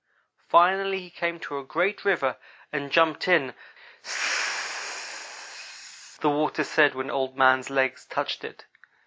Finally 0.49 0.97
he 0.99 1.11
came 1.11 1.39
to 1.39 1.59
a 1.59 1.63
great 1.63 2.03
river, 2.03 2.35
and 2.71 2.89
jumped 2.91 3.27
in. 3.27 3.53
Sizzzzzzz 4.01 6.17
the 6.21 6.29
water 6.31 6.63
said, 6.63 6.95
when 6.95 7.11
Old 7.11 7.37
man's 7.37 7.69
legs 7.69 8.05
touched 8.07 8.43
it. 8.43 8.65